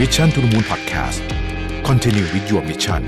[0.00, 1.20] Mission to the Moon Podcast
[1.88, 3.02] Continue with your mission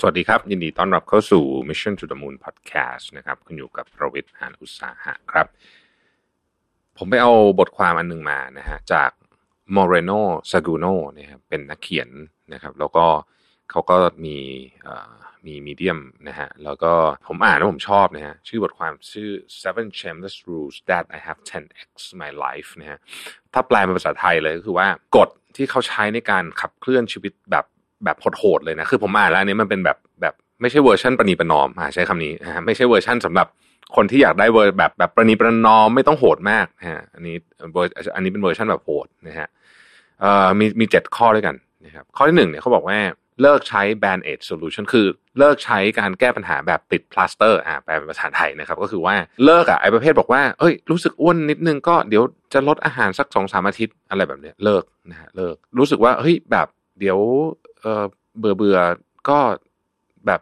[0.00, 5.46] สวัสดีครับ ยินดีต้อนรับเข้าสู่ Mission to the Moon Podcast นะครับคุณอยู่กับประวิทย์หานอุตสาหะครับ
[6.96, 9.10] ผมไปเอาบทความอันหนึงมานะฮะจาก
[9.76, 12.10] Moreno Saguno นะครับเป็นนักเขียน
[12.52, 14.36] นะครับ แล้วก็เขาก็มี
[15.46, 16.92] มีมีเดียมนะฮะ แล้วก็
[17.28, 19.30] ผมอ่านแล้วผมชอบนะฮะ ชื่อบทความชื่อ
[19.62, 21.88] Seven Shameless Rules That I Have 10x
[22.20, 22.98] My Life นะฮะ
[23.52, 24.86] ถ้าแปลเป็นภาษาไทยเลยก็คือว่า
[25.16, 27.64] กฎที่เขาใช้ในการขับเคลื่อนชีวิตแบบ
[28.04, 33.46] แบบโหดๆเลยนะ คือผมอ่านแล้วอันนี้มันเป็นแบบแบบไม่ใช่เวอร์ชันประนีประนอมอ่าใช้คำนี้นะฮะไม่ใช่เวอร์ชันสำหรับ
[33.96, 37.36] คนที่อยากได้เวอร์แบบแบบประนีประนอมไม่ต้องโหดมากนะฮะ อันนี้
[37.72, 39.48] เวอร์อันนี้เป็นเวอร์ชันแบบโหดนะฮะ
[40.20, 41.54] เอ่อมีมีเจ็ดข้อด้วยกัน
[41.86, 42.98] นะครับ ข้อที่หนึ่งเนี่ยเขาบอกว่า
[43.42, 45.06] เลิกใช้ band aid solution คือ
[45.38, 56.68] เลิกใช้การแก้ปัญหาแบบติดพลาสเตอร์อ่าแปลเป็นภาษาไทยนะครับ ก็คือว่าเลิกอะไอ้ประเภทบอกว่าเอ้ยรู้สึกอ้วนนิดนึงก็เดี๋ยวจะลดอาหารสักสองสามอาทิตย์อะไรแบบเนี้ยเลิกนะฮะเลิกรู้สึกว่าเฮ้ยแบบ
[57.00, 57.18] เดี๋ยว
[57.80, 58.04] เออ
[58.38, 58.78] เบื่อเบื่อ
[59.28, 59.38] ก็
[60.26, 60.40] แบบ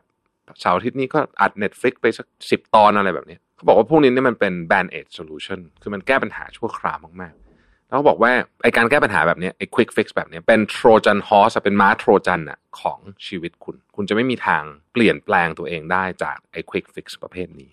[0.61, 7.52] เสาร์อาทิตย์นี้ก็อัด Netflix ไปสักสิบตอนอะไรแบบเนี้ยเขาบอกว่าพวกนี้เนี่ยมันเป็น band aid solution คือมันแก้ปัญหาชั่วคราวมากๆ
[7.93, 14.63] เขาบอกว่าไอการแก้ปัญหาแบบนี้ไอ quick fix แบบนี้เป็น Trojan horse อะเป็นม้าโทรจันอะของชีวิตคุณ คุณจะไม่มีทาง
[14.93, 17.73] เปลี่ยนแปลงตัวเองได้จากไอ quick fix ประเภทนี้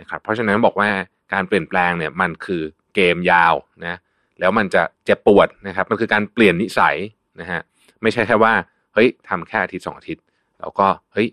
[0.00, 0.88] นะครับเพราะฉะนั้นบอกว่า
[1.32, 2.62] การเปลี่ยนแปลงเนี่ยมันคือ
[2.94, 3.54] เกมยาว
[3.86, 3.96] นะ
[4.40, 6.96] แล้วมันจะเจ็บปวดนะครับมันคือการเปลี่ยนนิสัย
[7.40, 7.60] นะฮะ
[8.02, 8.52] ไม่ใช่แค่ว่า
[8.94, 10.24] เฮ้ยทำแค่อาทิตย์สองอาทิตย์
[10.60, 11.28] แล้วก็เฮ้ย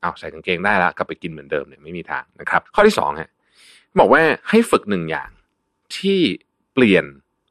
[0.00, 3.30] เอาใส่กางเกงได้แล้วกลับไปกินเหมือนเดิมเนี่ยไม่มีทางนะครับ ข้อที่สองฮะ
[4.00, 5.30] บอกว่าให้ฝึกหนึ่งอย่าง
[5.96, 6.20] ที่
[6.74, 7.04] เปลี่ยน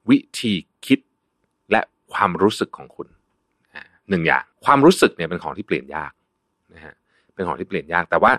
[0.09, 0.53] วิธี
[0.85, 0.99] คิด
[1.71, 1.81] และ
[2.13, 3.07] ความรู้สึกของคุณ
[4.09, 6.11] หนึ่งอย่าง ความรู้สึกเนี่ยเป็นของที่เปลี่ยนยาก
[6.73, 6.93] นะฮะ
[7.33, 8.31] เป็นของที่เปลี่ยนยาก แต่ว่า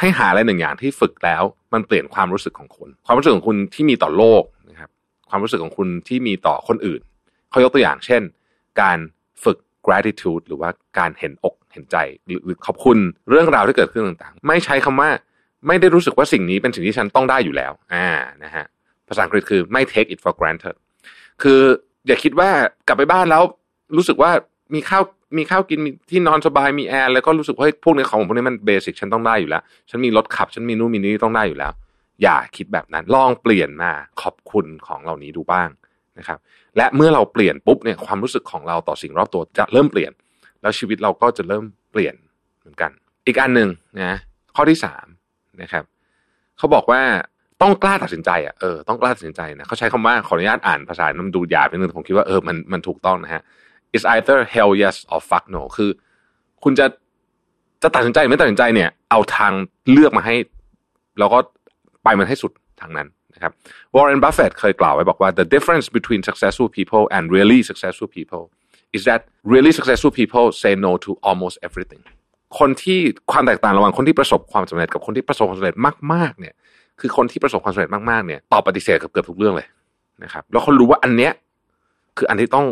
[0.00, 4.90] ให้หาอะไรหนึ่งอย่างที่ฝึกแล้ว มันเปลี่ยนความรู้สึกของคุณความรู้สึกของคุณที่มีต่อโลกนะครับ
[5.30, 7.00] ความรู้สึกของคุณที่มีต่อคนอื่น
[7.50, 8.22] เขายกตัวอย่างเช่น
[8.80, 8.98] การ
[9.44, 12.98] ฝึก gratitude หรือว่าการเห็นอกเห็นใจหรือหรือขอบคุณ
[13.30, 15.10] เรื่องราวที่เกิดขึ้นต่างๆ ไม่ใช้คำว่า
[15.66, 18.08] ไม่ได้รู้สึกว่าสิ่งนี้เป็นสิ่งที่ฉันต้องได้อยู่แล้ว อ่า
[18.44, 18.64] นะฮะ
[19.08, 20.76] ภาษาอังกฤษคือไม่ take it for granted
[21.42, 21.60] คือ
[22.06, 22.50] อย่าคิดว่า
[22.86, 23.42] กลับไปบ้านแล้ว
[23.96, 24.30] รู้สึกว่า
[24.74, 25.02] มีข้าว
[25.36, 31.72] มีข้าวกินมีที่นอนสบายมีแอร์แล้วก็รู้สึกว่าพวกนี้ของพวกนี้มันเบสิกฉันต้องได้อยู่แล้ว ฉันมีรถขับ ฉันมีนู่นมีนี่ต้องได้อยู่แล้ว
[32.22, 35.68] อย่าคิดแบบนั้นลองเปลี่ยนมาขอบคุณของเหล่านี้ดูบ้าง
[36.18, 36.38] นะครับ
[36.76, 40.12] และเมื่อเราเปลี่ยนปุ๊บเนี่ยความรู้สึกของเราต่อสิ่งรอบตัวจะเริ่มเปลี่ยน
[40.60, 42.14] แล้วชีวิตเราก็จะเริ่มเปลี่ยน
[42.60, 42.90] เหมือนกัน
[43.26, 43.68] อีกอันหนึ่ง
[44.00, 44.18] นะ
[44.56, 45.06] ข้อที่สาม
[45.62, 45.84] นะครับ
[46.58, 47.02] เขาบอกว่า
[47.62, 53.42] ต้องกล้าตัดสินใจอะเออต้องกล้าตัดสินใจนะเขาใช้คำว่าขออนุญาตอ่านภาษามันดูหยาบนิดนึงแต่ผมคิดว่าเออมันมันถูกต้องนะฮะ
[53.96, 55.90] is either hell yes or fuck no คือ
[56.64, 56.86] คุณจะ
[57.82, 59.52] จะตัดสินใจไม่ตัดสินใจเนี่ย เอาทาง
[59.90, 60.34] เลือกมาให้
[61.18, 61.38] แล้วก็
[62.04, 63.52] ไปมันให้สุดทางนั้นนะครับ
[63.94, 68.44] Warren Buffett เคยกล่าวไว้บอกว่า the difference between successful people and really successful people
[68.96, 69.20] is that
[69.54, 72.02] really successful people say no to almost everything
[72.58, 72.98] คนที่
[73.32, 75.76] ความแตกต่างระหว่างคนที่ประสบความสำเร็จกับคนที่ประสบความสำเร็จ
[76.12, 76.54] มากๆเนี่ย
[77.00, 79.68] คือคนที่ประสบความสำเร็จมากๆเนี่ยตอบปฏิเสธกับเกือบทุกเรื่องเลย
[80.24, 81.32] นะครับแล้วเขารู้ว่าอันเนี้ย
[82.16, 82.66] คืออันที่ต้อง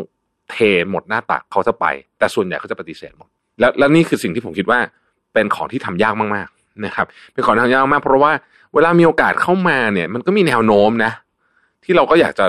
[0.51, 0.57] เท
[0.91, 1.85] หมดหน้าตักเขาจะไป
[2.19, 3.29] แต่ส่วนใหญ่เขาจะปฏิเสธหมด
[3.59, 4.79] แล้วแล้วนี่คือสิ่งที่ผมคิดว่า
[5.33, 8.31] เป็นของที่ทำยากมากๆนะครับ เป็นของที่ทำยากมากเพราะว่า
[8.73, 11.11] เวลามีโอกาสเข้ามาเนี่ย มันก็มีแนวโน้มนะ
[11.83, 12.45] ที่เราก็อยากจะ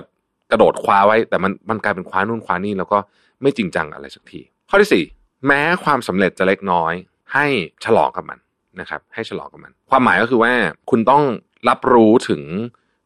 [0.51, 2.99] กระโดดคว้าไว้ แต่มันมันกลายเป็นคว้านู่นคว้านี่แล้วก็
[3.43, 4.41] ไม่จริงจังอะไรสักที
[4.71, 5.05] ข้อที่สี่
[5.47, 6.93] แม้ความสำเร็จจะเล็กน้อย
[7.34, 7.47] ให้
[7.84, 8.39] ฉลองกับมัน
[8.81, 10.53] นะครับ ให้ฉลองกับมัน ความหมายก็คือว่า
[10.91, 11.23] คุณต้อง
[11.69, 12.43] รับรู้ถึง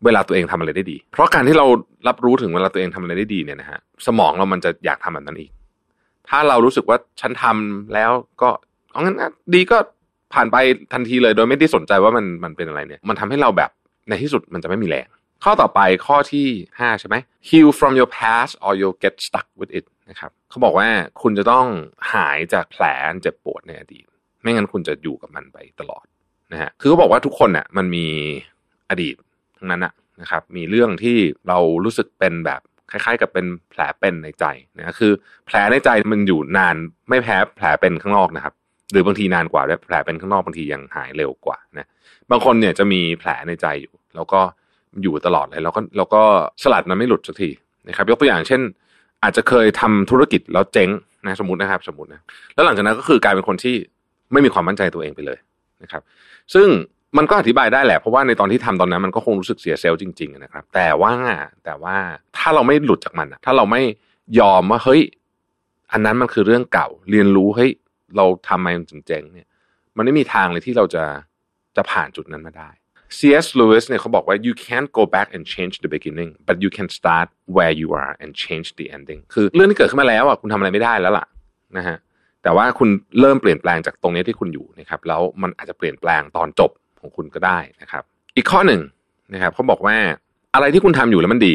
[0.05, 1.67] เวลาตัวเองทำอะไรได้ดี เพราะการที่เรา
[2.09, 5.51] รับรู้ถึงเวลาตัวเองทำอะไรได้ดีเนี่ยนะฮะสมองเรามันจะอยากทำแบบนั้นอีก
[6.29, 8.11] ถ้าเรารู้สึกว่าฉันทำแล้ว
[8.43, 8.51] ก็
[8.91, 9.23] เอางั้นน
[9.55, 9.77] ดีก็
[10.35, 10.57] ผ่านไป
[10.93, 13.71] ทันทีเลย โดยไม่ได้สนใจว่ามันมันเป็นอะไรเนี่ย มันทำให้เราแบบ
[14.09, 15.09] ในที่สุดมันจะไม่มีแรง
[15.45, 16.47] ข้อต่อไปข้อที่
[16.79, 17.17] ห้าใช่ไหม
[17.49, 20.89] heal from your past or you get stuck with it นะครับเขาบอกว่า
[21.23, 21.67] คุณจะต้อง
[22.13, 22.85] หายจากแผล
[23.23, 24.07] เจ็บปวดในอดีต
[24.43, 26.05] ไม่งั้นคุณจะอยู่กับมันไปตลอด
[26.53, 28.07] นะฮะคือเขาบอกว่าทุกคนน่ะมันมี
[28.91, 29.15] อดีต
[29.59, 31.17] ทั้งนั้นอะนะครับ มีเรื่องที่
[31.49, 32.61] เรารู้สึกเป็นแบบ
[32.91, 34.45] คล้ายๆ กับเป็นแผลเป็นในใจ
[34.79, 35.13] นะคือ
[35.47, 36.77] แผลในใจมันอยู่นาน
[37.09, 38.55] ไม่แพ้แผลเป็นข้างนอกนะครับ
[38.93, 41.89] หรือบางทีนานกว่าด้วยแผลเป็นข้างนอกบางทียังหายเร็วกว่านะ
[42.31, 44.41] บางคนเนี่ยจะมีแผลในใจอยู่ แล้วก็
[45.03, 46.23] อยู่ตลอดเลยแล้วก็แล้วก็
[46.63, 47.51] สลัดมันไม่หลุดสักที
[47.89, 48.61] นะครับ ยกตัวอย่างเช่น
[49.23, 50.91] อาจจะเคยทำธุรกิจแล้วเจ๊ง
[51.27, 52.21] นะสมมตินะครับ สมมตินะ
[52.55, 53.75] แล้วหลังจากนั้นก็คือกลายเป็นคนที่
[54.33, 55.39] ไม่มีความมั่นใจตัวเองไปเลย
[55.83, 56.03] นะครับ
[56.55, 56.69] ซึ่ง
[57.17, 61.13] มันก็อธิบายได้แหละ เพราะว่าในตอนที่ทำตอนนั้นมันก็คงรู้สึกเสียเซลล์จริง ๆ นะครับ แต่ว่า
[61.65, 61.97] แต่ว่า
[62.37, 63.83] ถ้าเราไม่หลุดจากมันถ้าเราไม่
[64.41, 65.03] ยอมว่าเฮ้ย
[65.93, 67.71] อันนั้นมันคือเรื่องเก่า เรียนรู้เฮ้ย
[68.17, 69.47] เราทำมาจนเจ๊งเนี่ย
[69.97, 71.05] มันไม่มีทางเลยที่เราจะ
[71.77, 72.71] จะผ่านจุดนั้นมาได้
[73.19, 73.47] C.S.
[73.59, 77.75] Lewis เนี่ยเขาบอกว่า you can't go back and change the beginning but you can start where
[77.81, 81.27] you are and change the ending คือเรื่องที่เกิดขึ้นมาแล้วอะคุณทำอะไรไม่ได้แล้วล่ะ
[81.77, 81.97] นะฮะ
[82.43, 82.89] แต่ว่าคุณ
[83.21, 86.71] เริ่มเปลี่ยนแปลงจากตรงนี้ที่คุณอยู่นะครับ แล้วมันอาจจะเปลี่ยนแปลงตอนจบ
[87.01, 88.03] ของคุณก็ได้นะครับ
[88.37, 88.81] อีกข้อหนึ่ง
[89.35, 89.97] นะครับเขาบอกว่า
[90.55, 91.55] อะไรที่คุณทำอยู่แล้วมันดี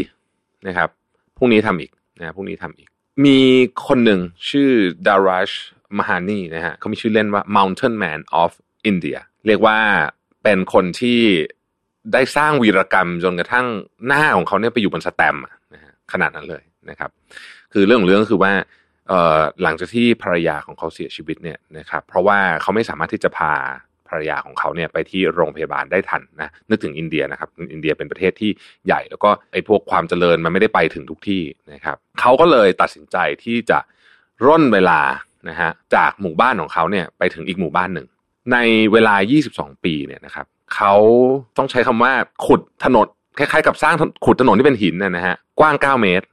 [0.68, 0.90] นะครับ
[1.38, 2.88] พรุ่งนี้ทำอีกนะพรุ่งนี้ทำอีก
[3.26, 3.40] มี
[3.88, 4.20] คนหนึ่ง
[4.50, 4.70] ชื่อ
[5.08, 5.52] ดารัช
[6.00, 8.52] มหานีนะฮะเขามีชื่อเล่นว่า Mountain Man of
[8.90, 9.78] India เรียกว่า
[10.44, 11.20] เป็นคนที่
[12.14, 13.68] ได้สร้างวีรกรรมจนกระทั่ง
[14.06, 15.36] หน้าของเขาเนี่ยไปอยู่บนสแตม
[15.74, 17.10] นะฮะขนาดนั้นเลยนะครับ
[17.74, 18.54] คือเรื่องของเรื่องคือว่า
[19.62, 23.54] หลังจากที่ภรรยาของเขาเสียชีวิตเนี่ยนะครับเพราะว่าเขาไม่สามารถที่จะพา
[24.10, 28.52] ภรรยาของเขาเนี่ยไปที่โรงพยาบาลได้ทันนะนึกถึงอินเดียนะครับอินเดียเป็นประเทศที่
[28.86, 31.42] ใหญ่ แล้วก็ไอ้พวกความเจริญมันไม่ได้ไปถึงทุกที่
[31.74, 33.80] นะครับเขาก็เลยตัดสินใจที่จะ
[34.46, 35.00] ร่นเวลา
[35.50, 38.08] นะฮะจากหมู่บ้านของเขาเนี่ยไปถึงอีกหมู่บ้านหนึ่ง
[38.52, 38.58] ใน
[38.92, 39.16] เวลา
[39.50, 40.46] 22 ปีเนี่ยนะครับ
[40.76, 40.94] เขา
[41.58, 42.14] ต้องใช้คำว่า
[42.46, 43.08] ขุดถนน
[43.38, 43.96] คล้ายๆ กับสร้าง
[44.26, 46.26] ขุดถนนที่เป็นหินนะนะฮะกว้าง 9 เมตร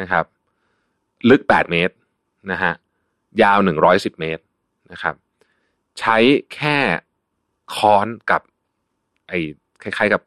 [0.00, 0.24] นะครับ
[1.30, 1.94] ลึก 8 เมตร
[2.52, 2.72] นะฮะ
[3.42, 3.58] ยาว
[3.88, 4.42] 110 เมตร
[4.92, 5.14] นะครับ
[6.00, 6.16] ใช้
[6.54, 6.78] แค่
[7.76, 8.42] ค้อนกับ
[9.28, 9.38] ไอ้
[9.82, 10.20] คล้ายๆกับ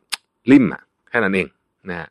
[0.52, 1.48] ลิ่มอะแค่นั้นเอง
[1.90, 2.10] นะฮะ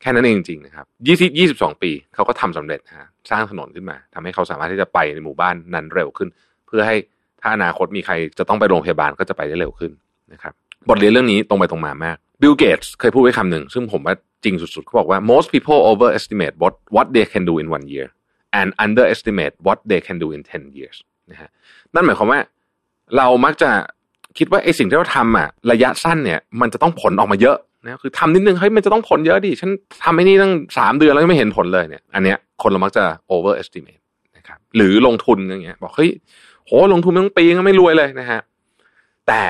[0.00, 6.28] แค่นั้นเองจริงๆนะครับยี่สิบยี่สิบสองปีเขาก็ทำสำเร็จฮะสร้างถนนขึ้นมาทำให้เขาสามารถที่จะไปในหมู่บ้านนั้นเร็วขึ้น
[6.66, 6.96] เพื่อให้
[7.40, 9.92] ถ้าอนาคตมีใครจะต้องไปโรงพยาบาลก็จะไปได้เร็วขึ้น
[10.32, 10.52] นะครับ
[10.88, 18.06] บทเรียนเรื่องนี้ตรงไปตรงมามากบิลเกตส์เคยพูดไว้คำหนึ่ง ซึ่งผมว่าจริงสุดๆเขาบอกว่า most people overestimate what what they can do in one year
[18.58, 20.96] and underestimate what they can do in 10 years
[21.30, 21.50] นะฮะ
[21.94, 22.40] นั่นหมายความว่า
[23.16, 23.70] เรามักจะ
[24.38, 29.70] คิดว่าไอ้สิ่งที่เราทำอะระยะสั้นเนี่ยมันจะต้องผลออกมาเยอะนะคือทำนิดนึงเฮ้ยมันจะต้องผลเยอะดิฉัน
[30.04, 33.04] ทำไอ้นี่ตั้งสามเดือนแล้วไม่เห็นผลเลยเนี่ย อันเนี้ยคนเรามักจะ
[33.34, 34.02] overestimate
[34.36, 36.10] นะครับหรือลงทุนอย่างเงี้ยบอกเฮ้ย
[36.66, 38.40] โหลงทุนไม่ต้งปีก็ไม่รวยเลยนะฮะ
[39.28, 39.42] แต่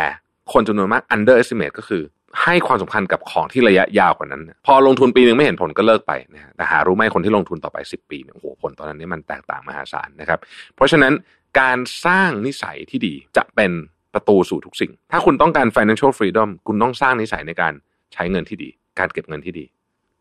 [0.53, 2.03] คนจำนวนมาก underestimate ก็คือ
[2.43, 10.39] ให้ความสำคัญกับของที่ระยะยาวกว่านั้น พอลงทุนปีหนึ่งไม่เห็นผลก็เลิกไปนะฮะแต่หารู้ไหมคนที่ลงทุนต่อไป 10 ปีเนี่ยโอ้โหผลตอนนั้นนี่มันแตกต่างมหาศาลนะครับ
[10.75, 11.13] เพราะฉะนั้น
[11.61, 13.71] การสร้างนิสัยที่ดีจะเป็น
[14.15, 17.73] ประตูสู่ทุกสิ่ง ถ้าคุณต้องการ financial freedom คุณต้องสร้างนิสัยในการ
[18.15, 19.65] ใช้เงินที่ดี การเก็บเงินที่ดี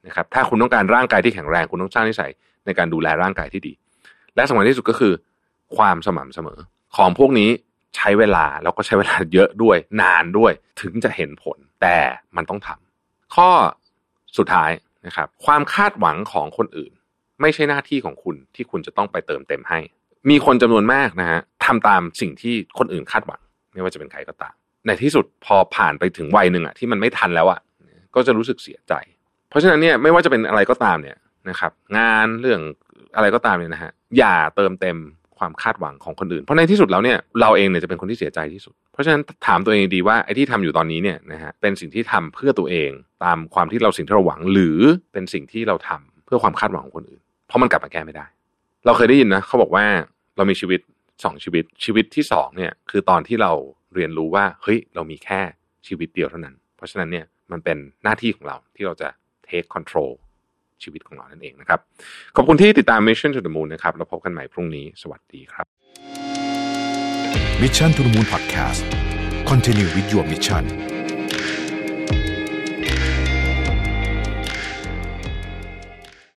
[0.07, 2.31] นะครับถ้าคุณต้องการร่างกายที่แข็งแรง คุณต้องสร้างนิสัย
[2.65, 3.73] ในการดูแลร่างกายที่ดี
[4.35, 5.13] และสำคัญที่สุดก็คือ
[5.77, 6.59] ความสม่ำเสมอ
[6.97, 7.49] ของพวกนี้
[7.95, 10.51] ใช้เวลาแล้วก็ใช้เวลาเยอะด้วยนานด้วย
[10.81, 11.97] ถึงจะเห็นผล แต่
[12.35, 13.49] มันต้องทำข้อ
[14.37, 14.71] สุดท้าย
[15.05, 16.91] นะครับ ความคาดหวังของคนอื่น
[17.41, 19.79] ไม่ใช่หน้าที่ของคุณที่คุณจะต้องไปเติมเต็มให้
[20.29, 23.41] มีคนจำนวนมากนะฮะทำตามสิ่งที่คนอื่นคาดหวัง
[23.73, 24.53] ไม่ว่าจะเป็นใครก็ตาม
[24.85, 27.59] ในที่สุดพอผ่านไปถึงวัยหนึ่งอะที่มันไม่ทันแล้วอะ
[28.15, 28.93] ก็จะรู้สึกเสียใจ
[29.49, 31.17] เพราะฉะนั้นเนี่ยไม่ว่าจะเป็นอะไรก็ตามเนี่ย
[31.49, 32.59] นะครับ งานเรื่อง
[33.15, 34.97] อะไรก็ตามเนี่ยนะฮะอย่าเติมเต็ม
[35.39, 42.91] ความคาดหวังของคนอื่น เพราะในที่สุดแล้วเนี่ยเราเองเนี่ยจะเป็นคนที่เสียใจที่สุด เพราะฉะนั้นถามตัวเองดีว่าไอ้ที่ทำอยู่ตอนนี้เนี่ยนะฮะเป็นสิ่งที่ทำเพื่อตัวเอง
[43.23, 44.79] ตามความที่เราสิ่งที่เราหวังหรือ
[45.13, 48.25] เป็นสิ่งที่เราทำเพื่อความคาดหวังของคนอื่น เพราะมันกลับมาแก้ไม่ได้
[48.85, 49.85] เราเคยได้ยินนะเขาบอกว่า
[50.37, 50.79] เรามีชีวิต
[51.23, 53.51] สองชีวิตชีวิตที่สองเนี่ยคือตอนที่เรา
[53.95, 55.41] เรียนรู้ว่าเฮ้ยเรามีแค่
[55.87, 59.09] ชีวิตเดียวเท่านั้น เพราะฉะนั้นเนี่ยมันเป็นหน้าที่ของเราที่เราจะ
[59.49, 60.11] take control
[60.83, 61.79] ชีวิตของเรานั่นเองนะครับ
[62.35, 65.65] ขอบคุณที่ติดตาม Mission to the Moon นะครับแล้วพบกันใหม่พรุ่งนี้ สวัสดีครับ
[67.61, 68.83] Mission to the Moon Podcast
[69.49, 70.88] Continue with your mission